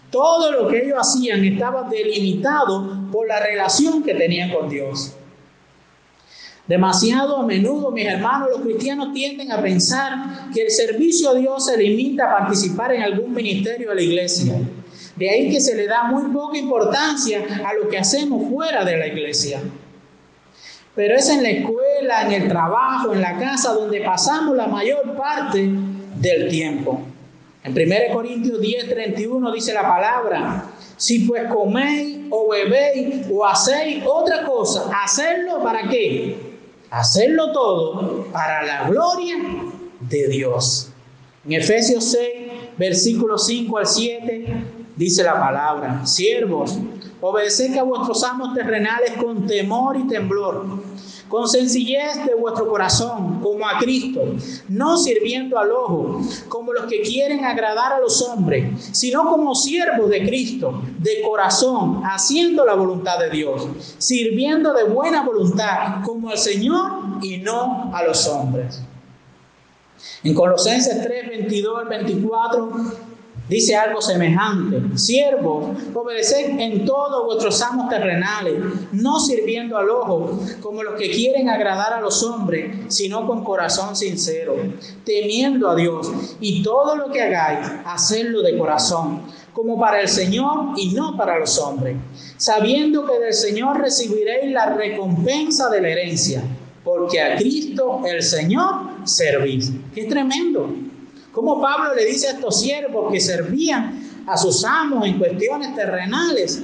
Todo 0.09 0.53
lo 0.53 0.69
que 0.69 0.85
ellos 0.85 0.97
hacían 0.97 1.43
estaba 1.43 1.89
delimitado 1.89 3.09
por 3.11 3.27
la 3.27 3.41
relación 3.41 4.01
que 4.01 4.15
tenían 4.15 4.53
con 4.53 4.69
Dios. 4.69 5.13
Demasiado 6.69 7.37
a 7.37 7.47
menudo, 7.47 7.89
mis 7.89 8.05
hermanos, 8.05 8.49
los 8.51 8.61
cristianos 8.61 9.11
tienden 9.11 9.51
a 9.51 9.59
pensar 9.59 10.51
que 10.53 10.65
el 10.65 10.69
servicio 10.69 11.31
a 11.31 11.33
Dios 11.33 11.65
se 11.65 11.75
limita 11.75 12.25
a 12.25 12.37
participar 12.37 12.93
en 12.93 13.01
algún 13.01 13.33
ministerio 13.33 13.89
de 13.89 13.95
la 13.95 14.01
iglesia. 14.03 14.53
De 15.15 15.29
ahí 15.31 15.49
que 15.49 15.59
se 15.59 15.73
le 15.73 15.87
da 15.87 16.03
muy 16.03 16.31
poca 16.31 16.59
importancia 16.59 17.43
a 17.65 17.73
lo 17.73 17.89
que 17.89 17.97
hacemos 17.97 18.47
fuera 18.51 18.85
de 18.85 18.97
la 18.97 19.07
iglesia. 19.07 19.61
Pero 20.93 21.15
es 21.15 21.27
en 21.29 21.41
la 21.41 21.49
escuela, 21.49 22.27
en 22.27 22.43
el 22.43 22.47
trabajo, 22.47 23.13
en 23.13 23.21
la 23.21 23.39
casa, 23.39 23.73
donde 23.73 24.01
pasamos 24.01 24.55
la 24.55 24.67
mayor 24.67 25.17
parte 25.17 25.67
del 26.17 26.49
tiempo. 26.49 27.01
En 27.63 27.71
1 27.71 28.13
Corintios 28.13 28.61
10, 28.61 28.89
31 28.89 29.51
dice 29.51 29.73
la 29.73 29.81
palabra, 29.81 30.65
si 30.97 31.21
pues 31.21 31.51
coméis 31.51 32.27
o 32.29 32.47
bebéis 32.47 33.25
o 33.33 33.43
hacéis 33.43 34.03
otra 34.05 34.45
cosa, 34.45 34.91
hacerlo 35.03 35.63
para 35.63 35.89
qué? 35.89 36.48
Hacerlo 36.91 37.51
todo 37.51 38.25
para 38.31 38.63
la 38.63 38.89
gloria 38.89 39.35
de 39.99 40.27
Dios. 40.27 40.91
En 41.45 41.53
Efesios 41.53 42.05
6, 42.11 42.29
versículos 42.77 43.45
5 43.45 43.77
al 43.77 43.87
7, 43.87 44.63
dice 44.95 45.23
la 45.23 45.39
palabra, 45.39 46.05
siervos, 46.05 46.77
obedeced 47.21 47.77
a 47.77 47.83
vuestros 47.83 48.23
amos 48.23 48.53
terrenales 48.53 49.13
con 49.13 49.47
temor 49.47 49.97
y 49.97 50.07
temblor 50.07 50.65
con 51.29 51.47
sencillez 51.47 52.25
de 52.25 52.33
vuestro 52.33 52.67
corazón, 52.67 53.39
como 53.41 53.67
a 53.67 53.77
Cristo, 53.77 54.21
no 54.67 54.97
sirviendo 54.97 55.57
al 55.59 55.71
ojo, 55.71 56.21
como 56.49 56.73
los 56.73 56.85
que 56.85 57.01
quieren 57.01 57.45
agradar 57.45 57.93
a 57.93 57.99
los 57.99 58.21
hombres, 58.23 58.89
sino 58.91 59.29
como 59.29 59.53
siervos 59.55 60.09
de 60.09 60.25
Cristo, 60.25 60.81
de 60.97 61.21
corazón, 61.21 62.01
haciendo 62.03 62.65
la 62.65 62.73
voluntad 62.73 63.19
de 63.19 63.29
Dios, 63.29 63.67
sirviendo 63.99 64.73
de 64.73 64.85
buena 64.85 65.23
voluntad, 65.23 66.03
como 66.03 66.29
al 66.29 66.37
Señor 66.37 66.91
y 67.21 67.37
no 67.37 67.91
a 67.93 68.03
los 68.03 68.27
hombres. 68.27 68.81
En 70.23 70.33
Colosenses 70.33 71.03
3, 71.03 71.29
22 71.29 71.79
al 71.79 71.87
24 71.89 72.71
Dice 73.49 73.75
algo 73.75 73.99
semejante, 73.99 74.95
siervos, 74.95 75.75
obedeced 75.95 76.59
en 76.59 76.85
todos 76.85 77.25
vuestros 77.25 77.59
amos 77.63 77.89
terrenales, 77.89 78.53
no 78.91 79.19
sirviendo 79.19 79.75
al 79.75 79.89
ojo 79.89 80.39
como 80.61 80.83
los 80.83 80.93
que 80.99 81.09
quieren 81.09 81.49
agradar 81.49 81.93
a 81.93 81.99
los 81.99 82.21
hombres, 82.21 82.77
sino 82.89 83.25
con 83.25 83.43
corazón 83.43 83.95
sincero, 83.95 84.55
temiendo 85.03 85.67
a 85.67 85.75
Dios, 85.75 86.11
y 86.39 86.61
todo 86.61 86.95
lo 86.95 87.11
que 87.11 87.23
hagáis, 87.23 87.67
hacedlo 87.85 88.43
de 88.43 88.55
corazón, 88.55 89.23
como 89.51 89.79
para 89.79 89.99
el 89.99 90.07
Señor 90.07 90.73
y 90.77 90.91
no 90.93 91.17
para 91.17 91.39
los 91.39 91.57
hombres, 91.57 91.97
sabiendo 92.37 93.07
que 93.07 93.17
del 93.17 93.33
Señor 93.33 93.81
recibiréis 93.81 94.51
la 94.51 94.75
recompensa 94.75 95.69
de 95.69 95.81
la 95.81 95.89
herencia, 95.89 96.43
porque 96.83 97.19
a 97.19 97.35
Cristo 97.35 98.01
el 98.05 98.21
Señor 98.21 98.75
servís. 99.05 99.71
Qué 99.95 100.05
tremendo. 100.05 100.88
Como 101.31 101.61
Pablo 101.61 101.93
le 101.95 102.05
dice 102.05 102.27
a 102.27 102.31
estos 102.31 102.59
siervos 102.59 103.11
que 103.11 103.19
servían 103.19 104.23
a 104.25 104.37
sus 104.37 104.63
amos 104.63 105.05
en 105.05 105.17
cuestiones 105.17 105.75
terrenales, 105.75 106.63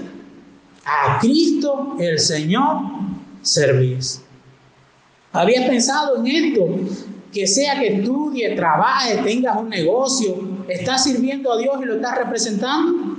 a 0.86 1.20
Cristo 1.20 1.96
el 2.00 2.20
Señor 2.20 2.78
servís. 3.42 4.22
¿Habías 5.32 5.68
pensado 5.68 6.18
en 6.18 6.28
esto? 6.28 6.68
Que 7.32 7.46
sea 7.46 7.80
que 7.80 7.98
estudie, 7.98 8.56
trabaje, 8.56 9.18
tengas 9.18 9.58
un 9.58 9.70
negocio, 9.70 10.38
estás 10.68 11.04
sirviendo 11.04 11.52
a 11.52 11.58
Dios 11.58 11.78
y 11.82 11.86
lo 11.86 11.96
estás 11.96 12.18
representando. 12.18 13.18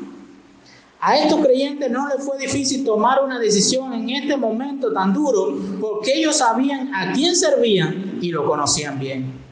A 1.01 1.17
estos 1.19 1.45
creyentes 1.45 1.91
no 1.91 2.09
les 2.09 2.25
fue 2.25 2.39
difícil 2.39 2.85
tomar 2.85 3.23
una 3.23 3.39
decisión 3.39 3.93
en 3.93 4.11
este 4.11 4.37
momento 4.37 4.93
tan 4.93 5.13
duro 5.13 5.59
porque 5.81 6.15
ellos 6.15 6.37
sabían 6.37 6.93
a 6.95 7.13
quién 7.13 7.37
servían 7.37 8.19
y 8.21 8.31
lo 8.31 8.47
conocían 8.47 8.99
bien. 8.99 9.46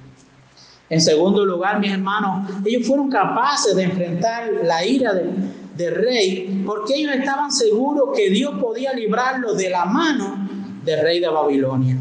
En 0.91 1.01
segundo 1.01 1.45
lugar, 1.45 1.81
mis 1.81 1.93
hermanos, 1.93 2.51
ellos 2.65 2.87
fueron 2.87 3.11
capaces 3.11 3.75
de 3.75 3.85
enfrentar 3.85 4.51
la 4.63 4.85
ira 4.85 5.13
del 5.15 5.95
rey 5.95 6.63
porque 6.67 6.95
ellos 6.95 7.15
estaban 7.15 7.51
seguros 7.51 8.11
que 8.15 8.31
Dios 8.31 8.59
podía 8.61 8.93
librarlos 8.93 9.57
de 9.57 9.71
la 9.71 9.87
mano 9.87 10.49
del 10.85 11.01
rey 11.01 11.21
de 11.21 11.29
Babilonia. 11.29 11.97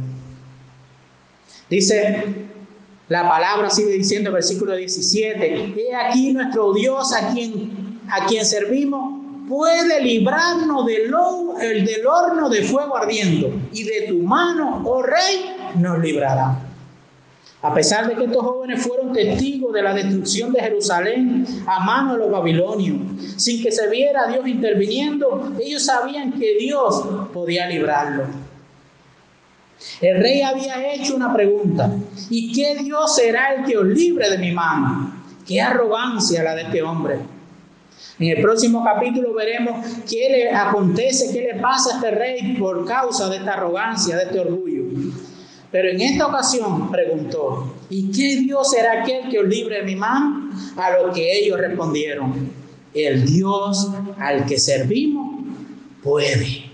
Dice, 1.69 2.23
la 3.07 3.27
palabra 3.27 3.69
sigue 3.69 3.93
diciendo 3.93 4.29
en 4.29 4.35
versículo 4.35 4.75
17, 4.75 5.75
he 5.77 5.95
aquí 5.95 6.33
nuestro 6.33 6.73
Dios 6.73 7.13
a 7.13 7.33
quien, 7.33 8.01
a 8.09 8.25
quien 8.25 8.45
servimos 8.45 9.21
puede 9.47 10.01
librarnos 10.01 10.85
del, 10.85 11.11
del 11.85 12.05
horno 12.05 12.49
de 12.49 12.63
fuego 12.63 12.95
ardiendo 12.97 13.51
y 13.71 13.83
de 13.83 14.07
tu 14.07 14.19
mano, 14.19 14.83
oh 14.85 15.01
rey, 15.01 15.55
nos 15.75 15.99
librará. 15.99 16.72
A 17.63 17.73
pesar 17.73 18.09
de 18.09 18.15
que 18.15 18.25
estos 18.25 18.43
jóvenes 18.43 18.85
fueron 18.85 19.13
testigos 19.13 19.73
de 19.73 19.81
la 19.81 19.93
destrucción 19.93 20.51
de 20.51 20.59
Jerusalén 20.59 21.45
a 21.65 21.79
mano 21.79 22.11
de 22.11 22.19
los 22.19 22.29
babilonios, 22.29 22.97
sin 23.37 23.63
que 23.63 23.71
se 23.71 23.89
viera 23.89 24.23
a 24.23 24.27
Dios 24.27 24.45
interviniendo, 24.45 25.53
ellos 25.57 25.85
sabían 25.85 26.33
que 26.33 26.57
Dios 26.59 27.07
podía 27.33 27.65
librarlo. 27.67 28.25
El 30.01 30.21
rey 30.21 30.41
había 30.41 30.93
hecho 30.93 31.15
una 31.15 31.33
pregunta, 31.33 31.89
¿y 32.29 32.51
qué 32.51 32.75
Dios 32.83 33.15
será 33.15 33.53
el 33.53 33.63
que 33.63 33.77
os 33.77 33.85
libre 33.85 34.29
de 34.29 34.39
mi 34.39 34.51
mano? 34.51 35.13
Qué 35.47 35.61
arrogancia 35.61 36.43
la 36.43 36.55
de 36.55 36.63
este 36.63 36.81
hombre. 36.81 37.19
En 38.19 38.27
el 38.27 38.41
próximo 38.41 38.83
capítulo 38.83 39.33
veremos 39.33 39.87
qué 40.09 40.29
le 40.29 40.51
acontece, 40.51 41.31
qué 41.31 41.53
le 41.53 41.61
pasa 41.61 41.93
a 41.93 41.95
este 41.95 42.11
rey 42.11 42.57
por 42.57 42.85
causa 42.85 43.29
de 43.29 43.37
esta 43.37 43.53
arrogancia, 43.53 44.17
de 44.17 44.23
este 44.23 44.39
orgullo. 44.41 44.72
Pero 45.73 45.89
en 45.89 45.99
esta 46.01 46.27
ocasión 46.27 46.91
preguntó, 46.91 47.73
¿y 47.89 48.11
qué 48.11 48.41
Dios 48.41 48.69
será 48.69 49.01
aquel 49.01 49.27
que 49.27 49.39
os 49.39 49.47
libre 49.47 49.77
de 49.77 49.81
mi 49.81 49.95
mano? 49.95 50.51
A 50.77 50.91
lo 50.91 51.11
que 51.11 51.39
ellos 51.39 51.57
respondieron, 51.59 52.51
el 52.93 53.25
Dios 53.25 53.89
al 54.19 54.45
que 54.45 54.59
servimos 54.59 55.43
puede. 56.03 56.65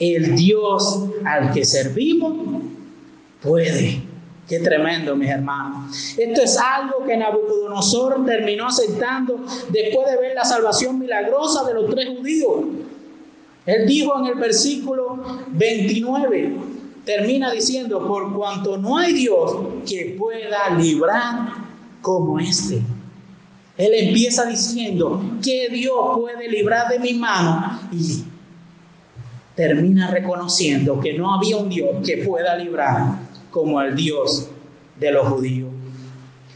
El 0.00 0.34
Dios 0.34 1.04
al 1.24 1.52
que 1.52 1.64
servimos 1.64 2.60
puede. 3.40 4.02
Qué 4.48 4.58
tremendo, 4.58 5.14
mis 5.14 5.30
hermanos. 5.30 5.94
Esto 6.18 6.42
es 6.42 6.58
algo 6.58 7.04
que 7.06 7.16
Nabucodonosor 7.16 8.26
terminó 8.26 8.66
aceptando 8.66 9.46
después 9.68 10.10
de 10.10 10.16
ver 10.16 10.34
la 10.34 10.44
salvación 10.44 10.98
milagrosa 10.98 11.64
de 11.68 11.74
los 11.74 11.88
tres 11.88 12.08
judíos. 12.08 12.64
Él 13.64 13.86
dijo 13.86 14.18
en 14.18 14.26
el 14.26 14.34
versículo 14.34 15.44
29, 15.52 16.77
termina 17.08 17.50
diciendo, 17.50 18.06
por 18.06 18.34
cuanto 18.36 18.76
no 18.76 18.98
hay 18.98 19.14
Dios 19.14 19.56
que 19.88 20.14
pueda 20.18 20.68
librar 20.78 21.54
como 22.02 22.38
este. 22.38 22.82
Él 23.78 23.94
empieza 23.94 24.44
diciendo 24.44 25.18
que 25.42 25.70
Dios 25.70 25.96
puede 26.16 26.46
librar 26.50 26.86
de 26.90 26.98
mi 26.98 27.14
mano 27.14 27.80
y 27.90 28.24
termina 29.54 30.10
reconociendo 30.10 31.00
que 31.00 31.14
no 31.14 31.34
había 31.34 31.56
un 31.56 31.70
Dios 31.70 31.88
que 32.04 32.18
pueda 32.18 32.54
librar 32.56 33.20
como 33.50 33.80
el 33.80 33.96
Dios 33.96 34.50
de 35.00 35.10
los 35.10 35.28
judíos. 35.28 35.70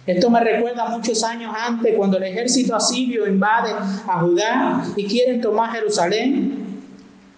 Esto 0.07 0.29
me 0.29 0.41
recuerda 0.41 0.85
muchos 0.91 1.25
años 1.25 1.55
antes 1.59 1.95
cuando 1.97 2.19
el 2.19 2.25
ejército 2.25 2.77
asirio 2.77 3.27
invade 3.27 3.71
a 3.73 4.21
Judá 4.21 4.85
y 4.97 5.07
quieren 5.07 5.41
tomar 5.41 5.73
Jerusalén. 5.73 6.62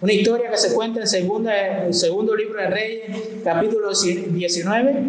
Una 0.04 0.12
historia 0.12 0.50
que 0.50 0.58
se 0.58 0.75
cuenta 0.75 1.00
en 1.00 1.06
segunda, 1.06 1.87
el 1.87 1.94
segundo 1.94 2.37
libro 2.37 2.61
de 2.61 2.66
Reyes, 2.66 3.23
capítulo 3.42 3.88
19. 3.90 5.02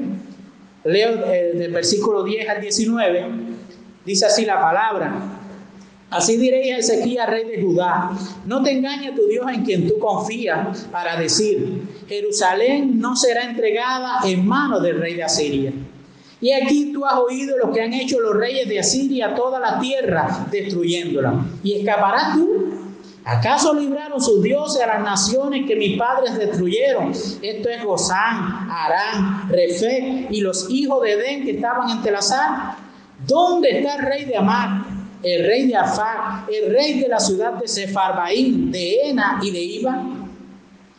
Leo 0.86 1.10
eh, 1.34 1.52
del 1.54 1.74
versículo 1.74 2.24
10 2.24 2.48
al 2.48 2.62
19. 2.62 3.25
Dice 4.06 4.25
así 4.25 4.46
la 4.46 4.58
palabra. 4.58 5.14
Así 6.10 6.38
diréis 6.38 6.75
a 6.75 6.78
Ezequiel, 6.78 7.28
rey 7.28 7.44
de 7.44 7.62
Judá, 7.62 8.12
no 8.46 8.64
te 8.64 8.72
engañe 8.72 9.12
tu 9.12 9.28
Dios 9.28 9.46
en 9.54 9.66
quien 9.66 9.86
tú 9.86 10.00
confías 10.00 10.88
para 10.90 11.20
decir, 11.20 11.82
Jerusalén 12.08 12.98
no 12.98 13.18
será 13.18 13.44
entregada 13.44 14.20
en 14.24 14.48
manos 14.48 14.82
del 14.82 15.02
rey 15.02 15.16
de 15.16 15.24
Asiria. 15.24 15.74
Y 16.40 16.54
aquí 16.54 16.94
tú 16.94 17.06
has 17.06 17.16
oído 17.16 17.58
lo 17.58 17.74
que 17.74 17.82
han 17.82 17.94
hecho 17.94 18.22
los 18.22 18.34
reyes 18.34 18.70
de 18.70 18.80
Asiria 18.80 19.36
toda 19.36 19.60
la 19.60 19.78
tierra, 19.78 20.48
destruyéndola. 20.50 21.46
¿Y 21.66 21.74
escaparás 21.74 22.36
tú? 22.36 22.64
¿Acaso 23.27 23.74
libraron 23.74 24.22
sus 24.22 24.44
dioses 24.44 24.84
a 24.84 24.86
las 24.86 25.01
naciones 25.01 25.65
que 25.65 25.75
mis 25.75 25.98
padres 25.98 26.38
destruyeron? 26.38 27.12
Esto 27.41 27.70
es 27.70 27.84
Gozán, 27.84 28.70
Arán, 28.70 29.50
Refe 29.50 30.27
y 30.29 30.41
los 30.41 30.70
hijos 30.70 31.01
de 31.01 31.13
Edén 31.13 31.44
que 31.44 31.51
estaban 31.55 31.89
en 31.89 32.03
Telazar. 32.03 32.75
¿Dónde 33.25 33.79
está 33.79 33.96
el 33.96 34.05
rey 34.05 34.25
de 34.25 34.38
Amar, 34.38 34.86
el 35.24 35.44
rey 35.44 35.65
de 35.65 35.75
Afar, 35.75 36.46
el 36.53 36.72
rey 36.72 37.00
de 37.00 37.08
la 37.08 37.20
ciudad 37.20 37.53
de 37.53 37.67
Sefarbaín, 37.67 38.72
de 38.72 39.10
Ena 39.10 39.39
y 39.41 39.50
de 39.50 39.60
Iba? 39.60 40.03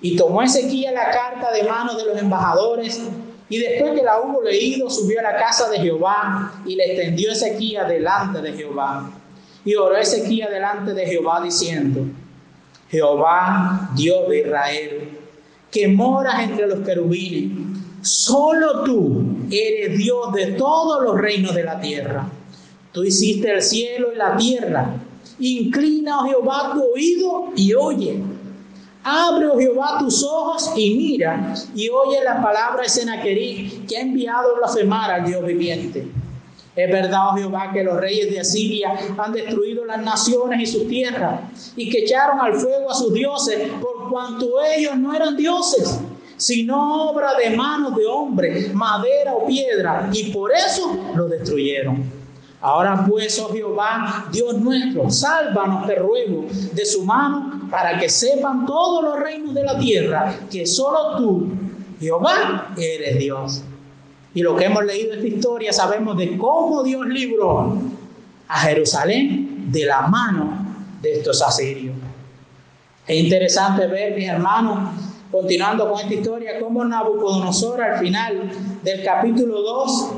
Y 0.01 0.17
tomó 0.17 0.43
Ezequiel 0.43 0.95
la 0.95 1.13
carta 1.13 1.53
de 1.53 1.63
manos 1.63 1.97
de 1.97 2.07
los 2.07 2.19
embajadores 2.19 3.03
y 3.49 3.59
después 3.59 3.93
que 3.93 4.03
la 4.03 4.21
hubo 4.21 4.43
leído, 4.43 4.91
subió 4.91 5.21
a 5.21 5.23
la 5.23 5.37
casa 5.37 5.71
de 5.71 5.79
Jehová 5.79 6.61
y 6.67 6.75
le 6.75 6.87
extendió 6.87 7.31
Ezequiel 7.31 7.87
delante 7.87 8.43
de 8.43 8.53
Jehová. 8.53 9.13
Y 9.67 9.75
oró 9.75 9.97
Ezequiel 9.97 10.49
delante 10.49 10.95
de 10.95 11.05
Jehová 11.05 11.43
diciendo, 11.43 12.07
Jehová, 12.89 13.91
Dios 13.97 14.29
de 14.29 14.39
Israel, 14.39 15.09
que 15.73 15.89
moras 15.89 16.41
entre 16.45 16.69
los 16.69 16.87
querubines, 16.87 17.51
solo 18.01 18.85
tú 18.85 19.25
eres 19.51 19.99
Dios 19.99 20.33
de 20.33 20.53
todos 20.53 21.03
los 21.03 21.21
reinos 21.21 21.55
de 21.55 21.65
la 21.65 21.81
tierra. 21.81 22.29
Tú 22.93 23.03
hiciste 23.03 23.53
el 23.53 23.61
cielo 23.61 24.13
y 24.13 24.17
la 24.17 24.37
tierra. 24.37 24.95
Inclina, 25.41 26.21
oh 26.21 26.27
Jehová, 26.27 26.71
tu 26.73 26.85
oído 26.95 27.47
y 27.57 27.75
oye. 27.75 28.23
Abre, 29.03 29.49
oh 29.49 29.59
Jehová, 29.59 29.99
tus 29.99 30.23
ojos 30.23 30.73
y 30.77 30.95
mira, 30.95 31.55
y 31.75 31.89
oye 31.89 32.23
la 32.25 32.41
palabra 32.41 32.83
de 32.83 32.89
Senaquerí, 32.89 33.85
que 33.89 33.97
ha 33.97 34.01
enviado 34.01 34.55
a 34.55 34.59
blasfemar 34.59 35.11
al 35.11 35.25
Dios 35.27 35.45
viviente. 35.45 36.07
Es 36.77 36.93
verdad, 36.93 37.31
oh 37.31 37.37
Jehová, 37.37 37.71
que 37.73 37.83
los 37.83 37.97
reyes 37.97 38.31
de 38.31 38.41
Asiria 38.41 38.93
han 39.17 39.33
destruido 39.33 39.87
las 39.87 40.03
naciones 40.03 40.61
y 40.61 40.67
sus 40.67 40.87
tierras, 40.87 41.73
y 41.75 41.89
que 41.89 42.01
echaron 42.01 42.39
al 42.39 42.53
fuego 42.53 42.91
a 42.91 42.95
sus 42.95 43.15
dioses, 43.15 43.71
por 43.81 44.11
cuanto 44.11 44.63
ellos 44.63 44.95
no 44.99 45.15
eran 45.15 45.39
dioses, 45.39 45.99
sino 46.37 47.11
obra 47.11 47.31
de 47.35 47.57
manos 47.57 47.97
de 47.97 48.05
hombres, 48.05 48.75
madera 48.75 49.33
o 49.35 49.47
piedra, 49.47 50.11
y 50.13 50.31
por 50.31 50.53
eso 50.53 51.15
lo 51.15 51.29
destruyeron. 51.29 52.05
Ahora 52.61 53.07
pues, 53.09 53.39
oh 53.39 53.51
Jehová, 53.51 54.27
Dios 54.31 54.59
nuestro, 54.59 55.11
sálvanos, 55.11 55.87
te 55.87 55.95
ruego, 55.95 56.45
de 56.73 56.85
su 56.85 57.07
mano, 57.07 57.69
para 57.71 57.99
que 57.99 58.11
sepan 58.11 58.67
todos 58.67 59.03
los 59.03 59.19
reinos 59.19 59.55
de 59.55 59.63
la 59.63 59.79
tierra 59.79 60.41
que 60.51 60.67
solo 60.67 61.17
tú, 61.17 61.49
Jehová, 61.99 62.75
eres 62.77 63.19
Dios. 63.19 63.63
Y 64.37 64.43
lo 64.43 64.55
que 64.55 64.67
hemos 64.67 64.85
leído 64.85 65.15
esta 65.15 65.27
historia, 65.27 65.73
sabemos 65.73 66.15
de 66.19 66.37
cómo 66.37 66.83
Dios 66.83 67.07
libró 67.07 67.73
a 68.47 68.59
Jerusalén 68.61 69.73
de 69.73 69.87
la 69.87 70.03
mano 70.03 70.77
de 71.01 71.15
estos 71.15 71.41
asirios. 71.41 71.95
Es 73.07 73.17
interesante 73.19 73.87
ver, 73.87 74.15
mis 74.15 74.29
hermanos, 74.29 74.91
continuando 75.33 75.91
con 75.91 76.01
esta 76.01 76.13
historia, 76.13 76.61
cómo 76.61 76.85
Nabucodonosor 76.85 77.81
al 77.81 77.99
final 77.99 78.51
del 78.83 79.03
capítulo 79.03 79.63
2, 79.63 80.09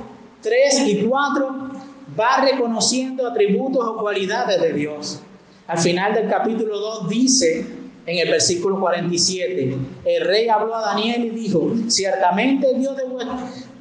3 0.42 0.88
y 0.88 1.04
4 1.04 1.70
va 2.18 2.40
reconociendo 2.40 3.24
atributos 3.24 3.86
o 3.86 3.98
cualidades 3.98 4.60
de 4.60 4.72
Dios. 4.72 5.20
Al 5.68 5.78
final 5.78 6.12
del 6.12 6.28
capítulo 6.28 6.80
2 6.80 7.08
dice 7.08 7.64
en 8.04 8.18
el 8.18 8.30
versículo 8.30 8.80
47, 8.80 9.76
el 10.06 10.24
rey 10.24 10.48
habló 10.48 10.74
a 10.74 10.80
Daniel 10.80 11.26
y 11.26 11.30
dijo, 11.30 11.70
ciertamente 11.88 12.74
Dios, 12.74 12.96
de 12.96 13.04
vuestro, 13.04 13.36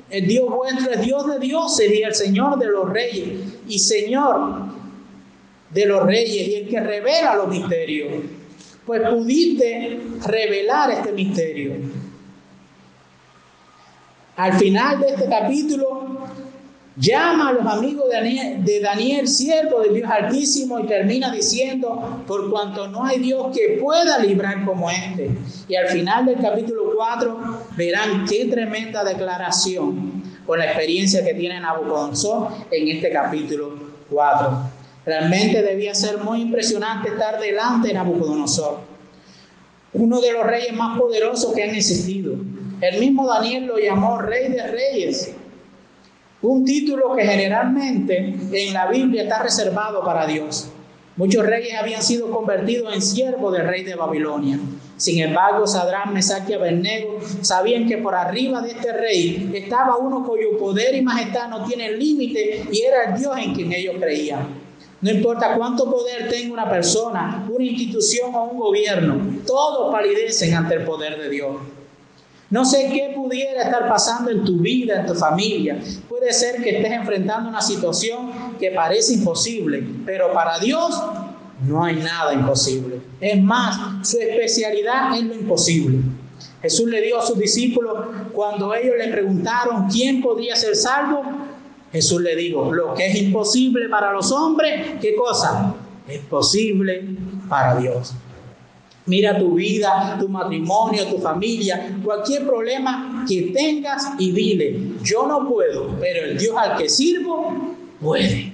el 0.09 0.27
Dios 0.27 0.49
vuestro 0.49 0.91
es 0.91 1.01
Dios 1.01 1.27
de 1.27 1.39
dioses 1.39 1.91
y 1.91 2.01
el 2.01 2.15
Señor 2.15 2.57
de 2.57 2.67
los 2.67 2.89
reyes 2.89 3.39
y 3.67 3.79
Señor 3.79 4.67
de 5.69 5.85
los 5.85 6.05
reyes 6.05 6.47
y 6.47 6.55
el 6.55 6.69
que 6.69 6.79
revela 6.79 7.35
los 7.35 7.49
misterios. 7.49 8.23
Pues 8.85 9.01
pudiste 9.09 9.99
revelar 10.25 10.91
este 10.91 11.11
misterio. 11.11 11.73
Al 14.37 14.53
final 14.53 14.99
de 15.01 15.07
este 15.09 15.27
capítulo 15.27 15.96
Llama 16.99 17.49
a 17.49 17.53
los 17.53 17.65
amigos 17.67 18.09
de 18.09 18.15
Daniel, 18.15 18.65
de 18.65 18.79
Daniel, 18.79 19.27
siervo 19.27 19.81
del 19.81 19.93
Dios 19.93 20.09
Altísimo, 20.09 20.79
y 20.79 20.87
termina 20.87 21.31
diciendo, 21.31 22.23
por 22.25 22.49
cuanto 22.49 22.87
no 22.87 23.05
hay 23.05 23.19
Dios 23.19 23.55
que 23.55 23.77
pueda 23.79 24.17
librar 24.17 24.65
como 24.65 24.89
este. 24.89 25.29
Y 25.67 25.75
al 25.75 25.89
final 25.89 26.25
del 26.25 26.39
capítulo 26.39 26.93
4 26.95 27.65
verán 27.77 28.25
qué 28.25 28.45
tremenda 28.45 29.03
declaración 29.03 30.23
con 30.47 30.57
la 30.57 30.65
experiencia 30.65 31.23
que 31.23 31.35
tiene 31.35 31.59
Nabucodonosor 31.59 32.47
en 32.71 32.87
este 32.87 33.11
capítulo 33.11 33.75
4. 34.09 34.49
Realmente 35.05 35.61
debía 35.61 35.93
ser 35.93 36.17
muy 36.17 36.41
impresionante 36.41 37.09
estar 37.09 37.39
delante 37.39 37.89
de 37.89 37.93
Nabucodonosor, 37.93 38.79
uno 39.93 40.19
de 40.19 40.33
los 40.33 40.47
reyes 40.47 40.73
más 40.73 40.97
poderosos 40.97 41.53
que 41.53 41.63
han 41.63 41.75
existido. 41.75 42.33
El 42.81 42.99
mismo 42.99 43.27
Daniel 43.27 43.67
lo 43.67 43.77
llamó 43.77 44.17
rey 44.17 44.49
de 44.51 44.65
reyes 44.65 45.35
un 46.41 46.65
título 46.65 47.15
que 47.15 47.25
generalmente 47.25 48.35
en 48.51 48.73
la 48.73 48.87
Biblia 48.87 49.23
está 49.23 49.41
reservado 49.41 50.03
para 50.03 50.27
Dios. 50.27 50.69
Muchos 51.15 51.43
reyes 51.43 51.73
habían 51.73 52.03
sido 52.03 52.29
convertidos 52.29 52.93
en 52.93 53.01
siervos 53.01 53.51
del 53.51 53.67
rey 53.67 53.83
de 53.83 53.95
Babilonia. 53.95 54.59
Sin 54.97 55.19
embargo, 55.19 55.65
Sadrán, 55.65 56.13
Mesach 56.13 56.47
y 56.47 56.53
Abednego 56.53 57.19
sabían 57.41 57.87
que 57.87 57.97
por 57.97 58.13
arriba 58.13 58.61
de 58.61 58.71
este 58.71 58.93
rey 58.93 59.51
estaba 59.55 59.97
uno 59.97 60.23
cuyo 60.23 60.59
poder 60.59 60.93
y 60.93 61.01
majestad 61.01 61.49
no 61.49 61.65
tienen 61.65 61.97
límite 61.97 62.65
y 62.71 62.81
era 62.81 63.05
el 63.05 63.19
Dios 63.19 63.35
en 63.35 63.55
quien 63.55 63.73
ellos 63.73 63.95
creían. 63.99 64.47
No 65.01 65.11
importa 65.11 65.55
cuánto 65.55 65.89
poder 65.89 66.29
tenga 66.29 66.53
una 66.53 66.69
persona, 66.69 67.47
una 67.49 67.63
institución 67.63 68.33
o 68.35 68.43
un 68.45 68.59
gobierno, 68.59 69.41
todos 69.45 69.91
palidecen 69.91 70.53
ante 70.53 70.75
el 70.75 70.85
poder 70.85 71.19
de 71.19 71.29
Dios. 71.29 71.55
No 72.49 72.63
sé 72.63 72.89
qué 72.93 73.11
pudiera 73.13 73.63
estar 73.63 73.89
pasando 73.89 74.31
en 74.31 74.45
tu 74.45 74.59
vida, 74.59 75.01
en 75.01 75.05
tu 75.05 75.13
familia. 75.13 75.79
Puede 76.07 76.31
ser 76.31 76.61
que 76.63 76.77
estés 76.77 76.91
enfrentando 76.91 77.49
una 77.49 77.61
situación 77.61 78.31
que 78.57 78.71
parece 78.71 79.15
imposible, 79.15 79.85
pero 80.05 80.31
para 80.31 80.57
Dios 80.57 80.97
no 81.65 81.83
hay 81.83 81.97
nada 81.97 82.33
imposible. 82.33 83.01
Es 83.19 83.41
más, 83.41 84.07
su 84.07 84.17
especialidad 84.19 85.17
es 85.17 85.23
lo 85.23 85.33
imposible. 85.33 85.99
Jesús 86.61 86.87
le 86.87 87.01
dio 87.01 87.19
a 87.19 87.25
sus 87.25 87.37
discípulos 87.37 87.93
cuando 88.31 88.73
ellos 88.73 88.95
le 88.97 89.09
preguntaron 89.09 89.87
quién 89.89 90.21
podía 90.21 90.55
ser 90.55 90.75
salvo. 90.75 91.23
Jesús 91.91 92.21
le 92.21 92.35
dijo, 92.35 92.73
lo 92.73 92.93
que 92.93 93.07
es 93.07 93.15
imposible 93.15 93.89
para 93.89 94.13
los 94.13 94.31
hombres, 94.31 94.95
¿qué 95.01 95.15
cosa? 95.15 95.75
Es 96.07 96.19
posible 96.21 97.05
para 97.49 97.75
Dios. 97.75 98.13
Mira 99.07 99.37
tu 99.39 99.53
vida, 99.53 100.17
tu 100.19 100.27
matrimonio, 100.27 101.05
tu 101.07 101.17
familia, 101.17 101.97
cualquier 102.03 102.45
problema 102.45 103.25
que 103.27 103.53
tengas 103.53 104.11
y 104.19 104.31
dile, 104.31 104.79
yo 105.01 105.25
no 105.25 105.47
puedo, 105.47 105.97
pero 105.99 106.25
el 106.25 106.37
Dios 106.37 106.55
al 106.57 106.77
que 106.77 106.89
sirvo 106.89 107.75
puede. 108.01 108.53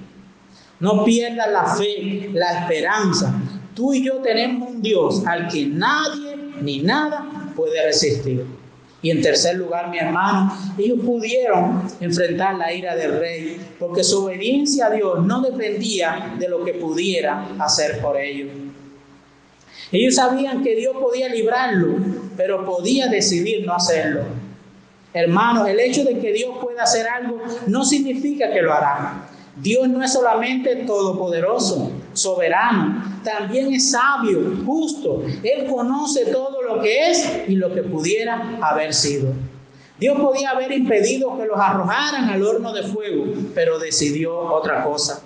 No 0.79 1.03
pierdas 1.03 1.51
la 1.51 1.65
fe, 1.65 2.29
la 2.33 2.59
esperanza. 2.59 3.33
Tú 3.73 3.93
y 3.93 4.05
yo 4.05 4.17
tenemos 4.17 4.69
un 4.69 4.81
Dios 4.81 5.25
al 5.25 5.47
que 5.47 5.65
nadie 5.65 6.37
ni 6.61 6.81
nada 6.81 7.51
puede 7.55 7.83
resistir. 7.83 8.45
Y 9.01 9.09
en 9.09 9.21
tercer 9.21 9.57
lugar, 9.57 9.89
mi 9.89 9.97
hermano, 9.97 10.55
ellos 10.77 10.99
pudieron 11.03 11.83
enfrentar 11.99 12.55
la 12.55 12.71
ira 12.71 12.95
del 12.95 13.19
rey, 13.19 13.57
porque 13.79 14.03
su 14.03 14.23
obediencia 14.23 14.85
a 14.85 14.89
Dios 14.91 15.25
no 15.25 15.41
dependía 15.41 16.35
de 16.39 16.47
lo 16.47 16.63
que 16.63 16.73
pudiera 16.75 17.47
hacer 17.59 17.99
por 18.01 18.17
ellos. 18.17 18.49
Ellos 19.91 20.15
sabían 20.15 20.63
que 20.63 20.75
Dios 20.75 20.95
podía 20.99 21.29
librarlo, 21.29 21.95
pero 22.37 22.65
podía 22.65 23.07
decidir 23.07 23.65
no 23.65 23.73
hacerlo. 23.73 24.21
Hermanos, 25.13 25.67
el 25.67 25.79
hecho 25.79 26.03
de 26.03 26.19
que 26.19 26.33
Dios 26.33 26.57
pueda 26.59 26.83
hacer 26.83 27.07
algo 27.07 27.39
no 27.67 27.85
significa 27.85 28.51
que 28.51 28.61
lo 28.61 28.73
hará. 28.73 29.29
Dios 29.55 29.87
no 29.87 30.03
es 30.03 30.11
solamente 30.11 30.77
todopoderoso, 30.77 31.91
soberano, 32.13 33.21
también 33.23 33.71
es 33.71 33.91
sabio, 33.91 34.39
justo. 34.65 35.23
Él 35.43 35.67
conoce 35.67 36.25
todo 36.25 36.63
lo 36.63 36.81
que 36.81 37.11
es 37.11 37.43
y 37.47 37.55
lo 37.55 37.71
que 37.73 37.83
pudiera 37.83 38.57
haber 38.61 38.95
sido. 38.95 39.31
Dios 39.99 40.19
podía 40.19 40.49
haber 40.49 40.71
impedido 40.71 41.37
que 41.37 41.45
los 41.45 41.59
arrojaran 41.59 42.29
al 42.29 42.41
horno 42.41 42.73
de 42.73 42.81
fuego, 42.81 43.25
pero 43.53 43.77
decidió 43.77 44.35
otra 44.35 44.83
cosa. 44.83 45.21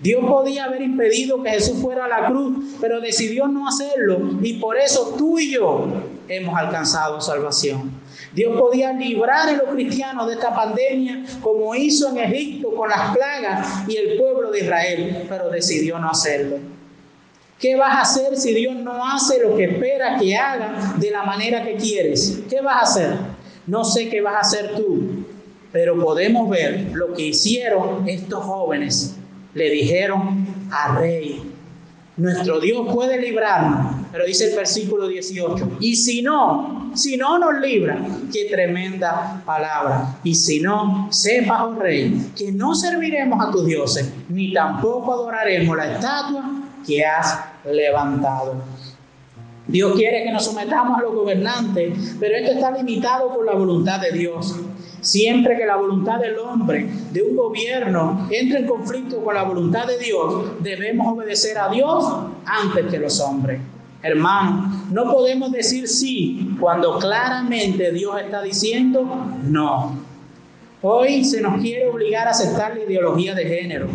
Dios 0.00 0.24
podía 0.24 0.64
haber 0.64 0.82
impedido 0.82 1.42
que 1.42 1.50
Jesús 1.50 1.82
fuera 1.82 2.04
a 2.04 2.08
la 2.08 2.26
cruz, 2.28 2.76
pero 2.80 3.00
decidió 3.00 3.48
no 3.48 3.66
hacerlo 3.66 4.38
y 4.42 4.54
por 4.54 4.76
eso 4.76 5.14
tú 5.18 5.40
y 5.40 5.52
yo 5.52 5.88
hemos 6.28 6.56
alcanzado 6.56 7.20
salvación. 7.20 7.90
Dios 8.32 8.56
podía 8.56 8.92
librar 8.92 9.48
a 9.48 9.52
los 9.52 9.70
cristianos 9.70 10.28
de 10.28 10.34
esta 10.34 10.54
pandemia 10.54 11.24
como 11.42 11.74
hizo 11.74 12.10
en 12.10 12.18
Egipto 12.18 12.72
con 12.76 12.88
las 12.88 13.16
plagas 13.16 13.88
y 13.88 13.96
el 13.96 14.18
pueblo 14.18 14.52
de 14.52 14.60
Israel, 14.60 15.26
pero 15.28 15.50
decidió 15.50 15.98
no 15.98 16.10
hacerlo. 16.10 16.58
¿Qué 17.58 17.74
vas 17.74 17.96
a 17.96 18.00
hacer 18.02 18.36
si 18.36 18.54
Dios 18.54 18.76
no 18.76 19.04
hace 19.04 19.40
lo 19.42 19.56
que 19.56 19.64
espera 19.64 20.16
que 20.16 20.36
haga 20.36 20.94
de 20.96 21.10
la 21.10 21.24
manera 21.24 21.64
que 21.64 21.74
quieres? 21.74 22.38
¿Qué 22.48 22.60
vas 22.60 22.76
a 22.76 22.80
hacer? 22.82 23.16
No 23.66 23.84
sé 23.84 24.08
qué 24.08 24.20
vas 24.20 24.36
a 24.36 24.40
hacer 24.40 24.76
tú, 24.76 25.24
pero 25.72 26.00
podemos 26.00 26.48
ver 26.48 26.92
lo 26.92 27.14
que 27.14 27.22
hicieron 27.22 28.08
estos 28.08 28.44
jóvenes 28.44 29.16
le 29.54 29.70
dijeron 29.70 30.46
al 30.70 30.96
rey, 30.96 31.42
nuestro 32.16 32.58
Dios 32.60 32.92
puede 32.92 33.20
librarnos, 33.20 34.06
pero 34.10 34.24
dice 34.24 34.50
el 34.50 34.56
versículo 34.56 35.06
18, 35.06 35.78
y 35.80 35.94
si 35.94 36.20
no, 36.22 36.90
si 36.94 37.16
no 37.16 37.38
nos 37.38 37.60
libra, 37.60 37.98
qué 38.32 38.46
tremenda 38.46 39.40
palabra. 39.46 40.16
Y 40.24 40.34
si 40.34 40.60
no, 40.60 41.08
sepas, 41.12 41.60
oh 41.62 41.74
rey, 41.74 42.32
que 42.36 42.50
no 42.50 42.74
serviremos 42.74 43.46
a 43.46 43.52
tus 43.52 43.66
dioses, 43.66 44.12
ni 44.28 44.52
tampoco 44.52 45.12
adoraremos 45.12 45.76
la 45.76 45.94
estatua 45.94 46.44
que 46.84 47.04
has 47.04 47.38
levantado. 47.64 48.56
Dios 49.68 49.94
quiere 49.94 50.24
que 50.24 50.32
nos 50.32 50.46
sometamos 50.46 50.98
a 50.98 51.02
los 51.02 51.14
gobernantes, 51.14 52.16
pero 52.18 52.34
esto 52.34 52.52
está 52.52 52.70
limitado 52.70 53.34
por 53.34 53.44
la 53.44 53.52
voluntad 53.52 54.00
de 54.00 54.12
Dios. 54.12 54.56
Siempre 55.00 55.56
que 55.56 55.64
la 55.64 55.76
voluntad 55.76 56.18
del 56.18 56.38
hombre, 56.38 56.88
de 57.12 57.22
un 57.22 57.36
gobierno, 57.36 58.28
entre 58.30 58.60
en 58.60 58.66
conflicto 58.66 59.22
con 59.22 59.34
la 59.34 59.44
voluntad 59.44 59.86
de 59.86 59.98
Dios, 59.98 60.62
debemos 60.62 61.06
obedecer 61.14 61.56
a 61.58 61.68
Dios 61.68 62.04
antes 62.44 62.86
que 62.86 62.98
los 62.98 63.20
hombres. 63.20 63.60
Hermano, 64.02 64.86
no 64.90 65.10
podemos 65.10 65.50
decir 65.50 65.88
sí 65.88 66.56
cuando 66.60 66.98
claramente 66.98 67.90
Dios 67.92 68.20
está 68.20 68.42
diciendo 68.42 69.04
no. 69.42 69.98
Hoy 70.82 71.24
se 71.24 71.40
nos 71.40 71.60
quiere 71.60 71.88
obligar 71.88 72.28
a 72.28 72.30
aceptar 72.30 72.76
la 72.76 72.84
ideología 72.84 73.34
de 73.34 73.44
género. 73.44 73.88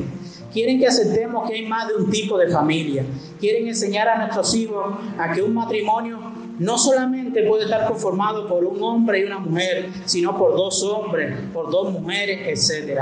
Quieren 0.51 0.77
que 0.77 0.87
aceptemos 0.87 1.49
que 1.49 1.55
hay 1.55 1.65
más 1.65 1.87
de 1.87 1.95
un 1.95 2.11
tipo 2.11 2.37
de 2.37 2.49
familia. 2.49 3.05
Quieren 3.39 3.67
enseñar 3.67 4.09
a 4.09 4.17
nuestros 4.17 4.53
hijos 4.53 4.93
a 5.17 5.31
que 5.31 5.41
un 5.41 5.53
matrimonio 5.53 6.19
no 6.63 6.77
solamente 6.77 7.43
puede 7.43 7.65
estar 7.65 7.85
conformado 7.87 8.47
por 8.47 8.63
un 8.63 8.81
hombre 8.81 9.19
y 9.19 9.23
una 9.23 9.39
mujer, 9.39 9.89
sino 10.05 10.37
por 10.37 10.55
dos 10.55 10.81
hombres, 10.83 11.37
por 11.53 11.69
dos 11.69 11.91
mujeres, 11.91 12.71
etc. 12.71 13.01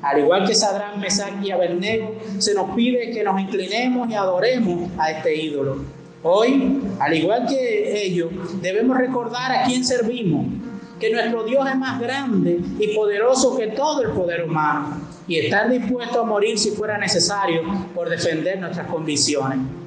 Al 0.00 0.20
igual 0.20 0.46
que 0.46 0.54
Sadrán, 0.54 1.00
Mesach 1.00 1.42
y 1.42 1.50
Abednego, 1.50 2.14
se 2.38 2.54
nos 2.54 2.70
pide 2.74 3.10
que 3.10 3.24
nos 3.24 3.40
inclinemos 3.40 4.08
y 4.08 4.14
adoremos 4.14 4.90
a 4.96 5.10
este 5.10 5.34
ídolo. 5.34 5.78
Hoy, 6.22 6.80
al 7.00 7.14
igual 7.14 7.46
que 7.48 8.04
ellos, 8.04 8.30
debemos 8.62 8.96
recordar 8.96 9.52
a 9.52 9.64
quién 9.64 9.84
servimos, 9.84 10.46
que 11.00 11.10
nuestro 11.10 11.42
Dios 11.44 11.68
es 11.68 11.76
más 11.76 12.00
grande 12.00 12.60
y 12.78 12.94
poderoso 12.94 13.56
que 13.56 13.68
todo 13.68 14.02
el 14.02 14.10
poder 14.10 14.44
humano, 14.44 15.00
y 15.26 15.38
estar 15.38 15.68
dispuesto 15.68 16.20
a 16.20 16.24
morir 16.24 16.58
si 16.58 16.70
fuera 16.70 16.96
necesario 16.96 17.62
por 17.94 18.08
defender 18.08 18.60
nuestras 18.60 18.86
convicciones. 18.86 19.79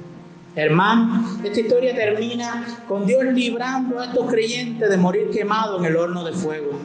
Hermano, 0.56 1.40
esta 1.42 1.60
historia 1.60 1.94
termina 1.96 2.64
con 2.86 3.06
Dios 3.06 3.24
librando 3.24 3.98
a 3.98 4.06
estos 4.06 4.30
creyentes 4.30 4.88
de 4.88 4.96
morir 4.96 5.30
quemados 5.30 5.80
en 5.80 5.86
el 5.86 5.96
horno 5.96 6.24
de 6.24 6.32
fuego. 6.32 6.78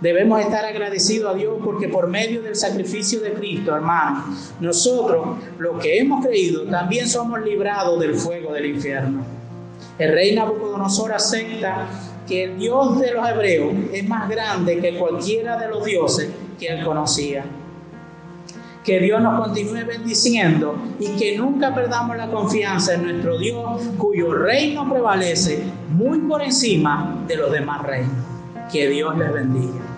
Debemos 0.00 0.40
estar 0.40 0.64
agradecidos 0.64 1.34
a 1.34 1.36
Dios 1.36 1.54
porque 1.64 1.88
por 1.88 2.06
medio 2.06 2.42
del 2.42 2.54
sacrificio 2.54 3.20
de 3.20 3.32
Cristo, 3.32 3.74
hermano, 3.74 4.24
nosotros, 4.60 5.38
los 5.58 5.82
que 5.82 5.98
hemos 5.98 6.24
creído, 6.24 6.62
también 6.62 7.08
somos 7.08 7.42
librados 7.42 7.98
del 8.00 8.14
fuego 8.14 8.52
del 8.52 8.66
infierno. 8.66 9.24
El 9.98 10.12
rey 10.12 10.34
Nabucodonosor 10.36 11.12
acepta 11.12 11.88
que 12.26 12.44
el 12.44 12.58
Dios 12.58 13.00
de 13.00 13.12
los 13.12 13.28
hebreos 13.28 13.74
es 13.92 14.08
más 14.08 14.30
grande 14.30 14.78
que 14.80 14.96
cualquiera 14.96 15.58
de 15.58 15.68
los 15.68 15.84
dioses 15.84 16.30
que 16.58 16.68
él 16.68 16.84
conocía. 16.84 17.44
Que 18.90 18.98
Dios 18.98 19.22
nos 19.22 19.40
continúe 19.40 19.86
bendiciendo 19.86 20.74
y 20.98 21.10
que 21.10 21.38
nunca 21.38 21.72
perdamos 21.72 22.16
la 22.16 22.28
confianza 22.28 22.94
en 22.94 23.04
nuestro 23.04 23.38
Dios, 23.38 23.82
cuyo 23.96 24.34
reino 24.34 24.90
prevalece 24.90 25.62
muy 25.90 26.18
por 26.22 26.42
encima 26.42 27.22
de 27.28 27.36
los 27.36 27.52
demás 27.52 27.84
reinos. 27.84 28.16
Que 28.72 28.88
Dios 28.88 29.16
les 29.16 29.32
bendiga. 29.32 29.89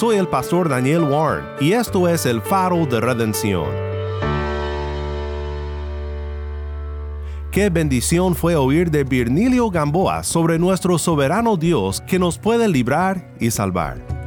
Soy 0.00 0.16
el 0.16 0.28
pastor 0.28 0.70
Daniel 0.70 1.02
Warren 1.02 1.44
y 1.60 1.72
esto 1.72 2.08
es 2.08 2.24
el 2.24 2.40
faro 2.40 2.86
de 2.86 3.02
redención. 3.02 3.66
Qué 7.52 7.68
bendición 7.68 8.34
fue 8.34 8.56
oír 8.56 8.90
de 8.90 9.04
Virnilio 9.04 9.68
Gamboa 9.68 10.24
sobre 10.24 10.58
nuestro 10.58 10.96
soberano 10.96 11.58
Dios 11.58 12.00
que 12.00 12.18
nos 12.18 12.38
puede 12.38 12.66
librar 12.66 13.34
y 13.40 13.50
salvar. 13.50 14.19